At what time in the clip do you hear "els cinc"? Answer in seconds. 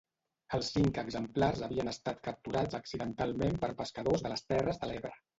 0.57-0.95